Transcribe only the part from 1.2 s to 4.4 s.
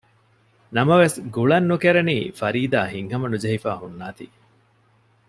ގުޅަން ނުކެރެނީ ފަރީދާ ހިތްހަމަ ނުޖެހިފައި ހުންނާތީ